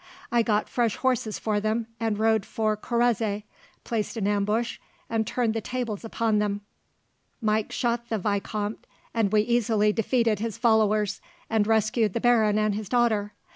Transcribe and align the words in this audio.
I 0.31 0.41
got 0.41 0.67
fresh 0.67 0.95
horses 0.95 1.37
for 1.37 1.59
them 1.59 1.85
and 1.99 2.17
rode 2.17 2.43
for 2.43 2.75
Correze, 2.75 3.43
placed 3.83 4.17
an 4.17 4.25
ambush, 4.25 4.79
and 5.11 5.27
turned 5.27 5.53
the 5.53 5.61
tables 5.61 6.03
upon 6.03 6.39
them. 6.39 6.61
Mike 7.39 7.71
shot 7.71 8.09
the 8.09 8.17
vicomte, 8.17 8.87
and 9.13 9.31
we 9.31 9.41
easily 9.41 9.93
defeated 9.93 10.39
his 10.39 10.57
followers, 10.57 11.21
and 11.51 11.67
rescued 11.67 12.13
the 12.13 12.19
baron 12.19 12.57
and 12.57 12.73
his 12.73 12.89
daughter. 12.89 13.33